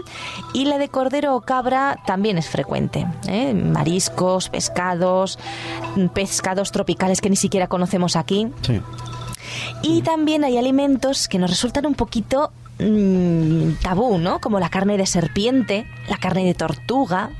y 0.53 0.67
la 0.67 0.79
de 0.79 0.89
cordero 0.89 1.35
o 1.35 1.41
cabra 1.41 1.99
también 2.07 2.39
es 2.39 2.49
frecuente. 2.49 3.07
¿eh? 3.27 3.55
Mariscos, 3.55 4.49
pescados, 4.49 5.39
mm, 5.97 6.07
pescados 6.09 6.73
tropicales 6.73 7.21
que 7.21 7.31
ni 7.31 7.37
siquiera 7.37 7.69
conocemos 7.69 8.17
aquí. 8.17 8.49
Sí. 8.63 8.81
Y 9.83 10.03
también 10.03 10.45
hay 10.45 10.59
alimentos 10.59 11.29
que 11.29 11.39
nos 11.39 11.51
resultan 11.51 11.87
un 11.87 11.95
poquito 11.95 12.53
mm, 12.79 13.73
tabú, 13.83 14.19
¿no? 14.19 14.41
Como 14.41 14.61
la 14.61 14.69
carne 14.69 14.97
de 14.97 15.07
serpiente, 15.07 15.87
la 16.09 16.19
carne 16.19 16.45
de 16.45 16.55
tortuga, 16.55 17.31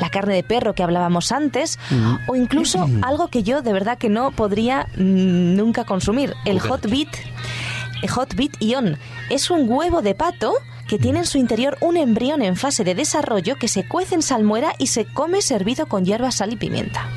la 0.00 0.10
carne 0.10 0.34
de 0.34 0.42
perro 0.42 0.74
que 0.74 0.82
hablábamos 0.82 1.32
antes, 1.32 1.78
o 2.26 2.36
incluso 2.36 2.88
algo 3.02 3.28
que 3.28 3.42
yo 3.42 3.62
de 3.62 3.72
verdad 3.72 3.98
que 3.98 4.08
no 4.08 4.30
podría 4.32 4.88
mm, 4.96 5.56
nunca 5.56 5.84
consumir, 5.84 6.34
el 6.44 6.60
hot 6.60 6.88
beet. 6.88 7.08
El 8.02 8.10
hot 8.10 8.34
beet 8.34 8.56
ion 8.60 8.98
es 9.30 9.50
un 9.50 9.70
huevo 9.70 10.02
de 10.02 10.16
pato 10.16 10.54
que 10.88 10.98
tiene 10.98 11.20
en 11.20 11.26
su 11.26 11.38
interior 11.38 11.76
un 11.80 11.96
embrión 11.96 12.42
en 12.42 12.56
fase 12.56 12.84
de 12.84 12.94
desarrollo 12.94 13.56
que 13.56 13.68
se 13.68 13.86
cuece 13.86 14.14
en 14.14 14.22
salmuera 14.22 14.74
y 14.78 14.88
se 14.88 15.04
come 15.04 15.42
servido 15.42 15.86
con 15.86 16.04
hierbas, 16.04 16.36
sal 16.36 16.52
y 16.52 16.56
pimienta. 16.56 17.08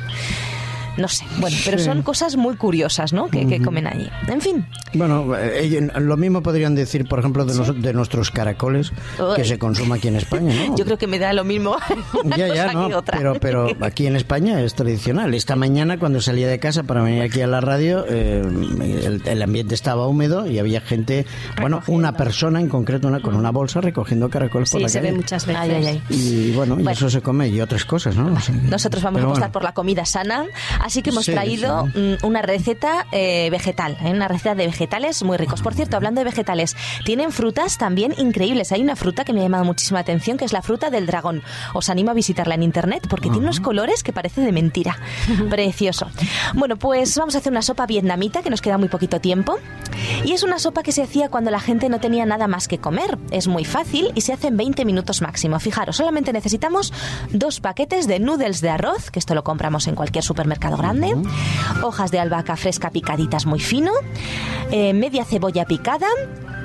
No 0.96 1.08
sé, 1.08 1.24
bueno, 1.38 1.56
pero 1.64 1.78
Sí. 1.78 1.84
son 1.84 2.02
cosas 2.02 2.36
muy 2.36 2.56
curiosas, 2.56 3.12
¿no? 3.12 3.28
Que, 3.28 3.46
que 3.46 3.60
comen 3.60 3.86
allí. 3.86 4.08
En 4.28 4.40
fin, 4.40 4.66
Bueno, 4.94 5.36
eh, 5.36 5.60
ellos- 5.64 5.82
lo 6.00 6.16
mismo 6.16 6.42
podrían 6.42 6.74
decir, 6.74 7.06
por 7.06 7.18
ejemplo, 7.18 7.44
de, 7.44 7.92
nuestros 7.92 8.30
caracoles 8.30 8.92
que 9.34 9.42
Uy. 9.42 9.46
se 9.46 9.58
consuma 9.58 9.96
aquí 9.96 10.08
en 10.08 10.16
España, 10.16 10.54
¿no? 10.68 10.76
Yo 10.76 10.84
creo 10.84 10.96
que 10.98 11.06
me 11.06 11.18
da 11.18 11.32
lo 11.32 11.44
mismo 11.44 11.76
una 12.24 12.36
Ya, 12.36 12.48
ya, 12.48 12.62
cosa 12.66 12.72
no, 12.74 12.88
que 12.88 12.94
otra. 12.94 13.18
pero, 13.18 13.34
pero 13.40 13.68
aquí 13.82 14.06
en 14.06 14.16
España 14.16 14.60
es 14.62 14.74
tradicional. 14.74 15.34
Esta 15.34 15.54
mañana 15.56 15.98
cuando 15.98 16.20
salía 16.20 16.48
de 16.48 16.58
casa 16.58 16.82
para 16.84 17.02
venir 17.02 17.22
aquí 17.22 17.40
a 17.42 17.46
la 17.46 17.60
radio, 17.60 18.04
eh, 18.08 18.42
el, 18.42 19.22
el 19.24 19.42
ambiente 19.42 19.74
estaba 19.74 20.06
húmedo 20.06 20.46
y 20.46 20.58
había 20.58 20.80
gente, 20.80 21.26
bueno, 21.60 21.82
una 21.88 22.12
persona 22.12 22.60
en 22.60 22.68
concreto 22.68 23.08
una, 23.08 23.20
con 23.20 23.34
una 23.34 23.50
bolsa 23.50 23.80
recogiendo 23.80 24.30
caracoles 24.30 24.70
por 24.70 24.78
Sí, 24.80 24.82
la 24.84 24.88
se 24.88 24.98
calle. 25.00 25.10
ve 25.12 25.16
muchas 25.18 25.46
veces. 25.46 25.60
Ay, 25.62 25.70
ay, 25.72 25.86
ay. 25.86 26.02
Y 26.10 26.52
bueno, 26.52 26.78
y 26.80 26.88
eso 26.88 27.10
se 27.10 27.20
come 27.20 27.48
y 27.48 27.60
otras 27.60 27.84
cosas, 27.84 28.16
¿no? 28.16 28.30
Nosotros 28.70 29.02
vamos 29.02 29.20
a 29.20 29.24
apostar 29.24 29.40
bueno. 29.48 29.52
por 29.52 29.64
la 29.64 29.72
comida 29.72 30.04
sana, 30.04 30.44
así 30.86 31.02
que 31.02 31.10
hemos 31.10 31.26
Sí, 31.26 31.32
traído 31.32 31.86
mm, 31.86 32.24
una 32.24 32.42
receta 32.42 33.06
eh, 33.12 33.48
vegetal, 33.50 33.96
¿eh? 34.02 34.10
una 34.10 34.28
receta 34.28 34.54
de 34.54 34.66
vegetales 34.66 35.22
muy 35.22 35.36
ricos. 35.36 35.60
Por 35.60 35.74
cierto, 35.74 35.96
hablando 35.96 36.20
de 36.20 36.24
vegetales, 36.24 36.76
tienen 37.04 37.32
frutas 37.32 37.78
también 37.78 38.14
increíbles. 38.16 38.72
Hay 38.72 38.80
una 38.82 38.96
fruta 38.96 39.24
que 39.24 39.32
me 39.32 39.40
ha 39.40 39.42
llamado 39.42 39.64
muchísima 39.64 40.00
atención, 40.00 40.38
que 40.38 40.44
es 40.44 40.52
la 40.52 40.62
fruta 40.62 40.90
del 40.90 41.06
dragón. 41.06 41.42
Os 41.74 41.90
animo 41.90 42.10
a 42.10 42.14
visitarla 42.14 42.54
en 42.54 42.62
internet 42.62 43.06
porque 43.08 43.28
tiene 43.28 43.38
unos 43.44 43.60
colores 43.60 44.02
que 44.02 44.12
parece 44.12 44.40
de 44.40 44.52
mentira. 44.52 44.98
Precioso. 45.50 46.08
Bueno, 46.54 46.76
pues 46.76 47.16
vamos 47.18 47.34
a 47.34 47.38
hacer 47.38 47.50
una 47.52 47.62
sopa 47.62 47.86
vietnamita, 47.86 48.42
que 48.42 48.50
nos 48.50 48.62
queda 48.62 48.78
muy 48.78 48.88
poquito 48.88 49.20
tiempo. 49.20 49.58
Y 50.24 50.32
es 50.32 50.42
una 50.42 50.58
sopa 50.58 50.82
que 50.82 50.92
se 50.92 51.02
hacía 51.02 51.28
cuando 51.28 51.50
la 51.50 51.60
gente 51.60 51.88
no 51.88 52.00
tenía 52.00 52.26
nada 52.26 52.48
más 52.48 52.68
que 52.68 52.78
comer. 52.78 53.18
Es 53.30 53.48
muy 53.48 53.64
fácil 53.64 54.12
y 54.14 54.20
se 54.22 54.32
hace 54.32 54.48
en 54.48 54.56
20 54.56 54.84
minutos 54.84 55.22
máximo. 55.22 55.58
Fijaros, 55.60 55.96
solamente 55.96 56.32
necesitamos 56.32 56.92
dos 57.32 57.60
paquetes 57.60 58.06
de 58.06 58.18
noodles 58.18 58.60
de 58.60 58.70
arroz, 58.70 59.10
que 59.10 59.18
esto 59.18 59.34
lo 59.34 59.44
compramos 59.44 59.86
en 59.86 59.94
cualquier 59.94 60.24
supermercado 60.24 60.76
grande, 60.76 61.14
hojas 61.82 62.10
de 62.10 62.18
albahaca 62.18 62.56
fresca 62.56 62.90
picaditas 62.90 63.46
muy 63.46 63.60
fino, 63.60 63.92
eh, 64.70 64.92
media 64.92 65.24
cebolla 65.24 65.64
picada, 65.64 66.08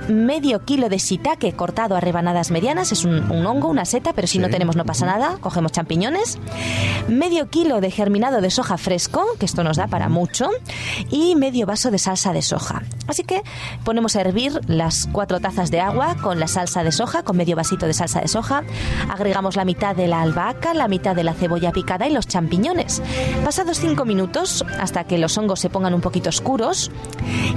medio 0.08 0.64
kilo 0.66 0.90
de 0.90 0.98
shiitake 0.98 1.54
cortado 1.54 1.96
a 1.96 2.00
rebanadas 2.00 2.52
medianas, 2.52 2.92
es 2.92 3.06
un, 3.06 3.32
un 3.32 3.46
hongo, 3.46 3.68
una 3.68 3.86
seta, 3.86 4.14
pero 4.14 4.28
si 4.28 4.40
no 4.40 4.50
tenemos 4.50 4.76
no 4.76 4.86
pasa 4.86 5.06
nada, 5.06 5.38
cogemos 5.40 5.72
champiñones, 5.72 6.40
medio 7.08 7.50
kilo 7.50 7.82
de 7.82 7.92
germinado 7.92 8.42
de 8.42 8.50
soja 8.50 8.78
fresco, 8.78 9.26
que 9.40 9.46
esto 9.46 9.64
nos 9.64 9.78
da 9.78 9.88
para 9.88 10.10
mucho, 10.10 10.50
y 11.10 11.36
medio 11.36 11.66
vaso 11.66 11.92
de 11.92 11.98
salsa 11.98 12.34
de 12.34 12.42
soja. 12.42 12.84
Así 13.08 13.24
que 13.24 13.44
ponemos 13.84 14.16
a 14.16 14.22
hervir 14.22 14.60
las 14.68 15.08
cuatro 15.12 15.40
tazas 15.40 15.72
de 15.72 15.82
agua 15.82 16.16
con 16.22 16.40
la 16.40 16.48
salsa 16.48 16.84
de 16.84 16.92
soja, 16.92 17.24
con 17.24 17.38
medio 17.38 17.56
vasito 17.56 17.86
de 17.86 17.94
salsa 17.94 18.22
de 18.22 18.28
soja, 18.28 18.64
agregamos 19.10 19.56
la 19.56 19.66
mitad 19.66 19.96
de 19.96 20.08
la 20.08 20.22
albahaca, 20.22 20.74
la 20.74 20.88
mitad 20.88 21.16
de 21.16 21.24
la 21.24 21.34
cebolla 21.34 21.72
picada 21.72 22.08
y 22.08 22.14
los 22.14 22.28
champiñones. 22.28 23.02
Pasados 23.44 23.80
cinco 23.80 24.06
minutos, 24.06 24.66
hasta 24.80 25.04
que 25.04 25.18
los 25.18 25.38
hongos 25.38 25.60
se 25.60 25.70
pongan 25.70 25.94
un 25.94 26.02
poquito 26.02 26.30
oscuros, 26.30 26.92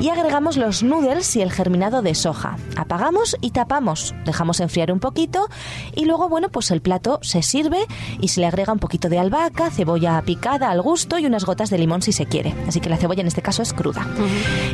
y 0.00 0.08
agregamos 0.08 0.56
los 0.56 0.82
noodles 0.82 1.36
y 1.36 1.42
el 1.42 1.52
germinado 1.52 2.02
de 2.02 2.14
soja. 2.14 2.33
Apagamos 2.76 3.36
y 3.40 3.50
tapamos, 3.50 4.14
dejamos 4.24 4.60
enfriar 4.60 4.92
un 4.92 5.00
poquito 5.00 5.48
y 5.94 6.04
luego, 6.04 6.28
bueno, 6.28 6.48
pues 6.48 6.70
el 6.70 6.80
plato 6.80 7.18
se 7.22 7.42
sirve 7.42 7.86
y 8.20 8.28
se 8.28 8.40
le 8.40 8.46
agrega 8.46 8.72
un 8.72 8.78
poquito 8.78 9.08
de 9.08 9.18
albahaca, 9.18 9.70
cebolla 9.70 10.20
picada 10.22 10.70
al 10.70 10.82
gusto 10.82 11.18
y 11.18 11.26
unas 11.26 11.44
gotas 11.44 11.70
de 11.70 11.78
limón 11.78 12.02
si 12.02 12.12
se 12.12 12.26
quiere. 12.26 12.54
Así 12.66 12.80
que 12.80 12.90
la 12.90 12.96
cebolla 12.96 13.20
en 13.20 13.28
este 13.28 13.42
caso 13.42 13.62
es 13.62 13.72
cruda. 13.72 14.06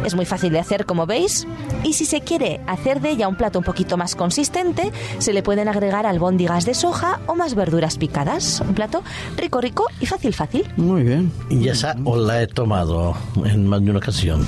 Es 0.04 0.14
muy 0.14 0.24
fácil 0.24 0.52
de 0.52 0.58
hacer, 0.58 0.86
como 0.86 1.06
veis, 1.06 1.46
y 1.84 1.92
si 1.92 2.04
se 2.04 2.20
quiere 2.20 2.60
hacer 2.66 3.00
de 3.00 3.10
ella 3.10 3.28
un 3.28 3.36
plato 3.36 3.58
un 3.58 3.64
poquito 3.64 3.96
más 3.96 4.14
consistente, 4.14 4.92
se 5.18 5.32
le 5.32 5.42
pueden 5.42 5.68
agregar 5.68 6.06
albóndigas 6.06 6.64
de 6.64 6.74
soja 6.74 7.20
o 7.26 7.34
más 7.34 7.54
verduras 7.54 7.98
picadas. 7.98 8.62
Un 8.66 8.74
plato 8.74 9.02
rico, 9.36 9.60
rico 9.60 9.86
y 10.00 10.06
fácil, 10.06 10.34
fácil. 10.34 10.64
Muy 10.76 11.02
bien. 11.02 11.32
Y 11.48 11.68
esa 11.68 11.96
os 12.04 12.18
la 12.18 12.42
he 12.42 12.46
tomado 12.46 13.14
en 13.44 13.66
más 13.66 13.82
de 13.82 13.90
una 13.90 13.98
ocasión. 13.98 14.46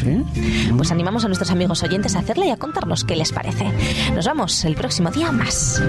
¿Sí? 0.00 0.70
Pues 0.76 0.90
animamos 0.90 1.24
a 1.24 1.28
nuestros 1.28 1.50
amigos 1.50 1.82
oyentes 1.82 2.14
a 2.16 2.22
hacerla 2.28 2.46
y 2.46 2.50
a 2.50 2.58
contarnos 2.58 3.04
qué 3.04 3.16
les 3.16 3.32
parece. 3.32 3.64
Nos 4.14 4.26
vamos 4.26 4.62
el 4.66 4.74
próximo 4.74 5.10
día 5.10 5.32
más. 5.32 5.82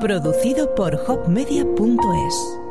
Producido 0.00 0.74
por 0.74 0.94
hopmedia.es 1.08 2.65